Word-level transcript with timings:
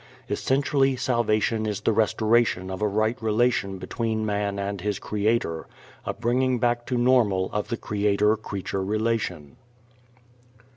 Essentially 0.31 0.95
salvation 0.95 1.67
is 1.67 1.81
the 1.81 1.93
restoration 1.93 2.71
of 2.71 2.81
a 2.81 2.87
right 2.87 3.21
relation 3.21 3.77
between 3.77 4.25
man 4.25 4.57
and 4.57 4.81
his 4.81 4.97
Creator, 4.97 5.67
a 6.07 6.13
bringing 6.15 6.57
back 6.57 6.87
to 6.87 6.97
normal 6.97 7.51
of 7.53 7.67
the 7.67 7.77
Creator 7.77 8.35
creature 8.37 8.83
relation. 8.83 9.57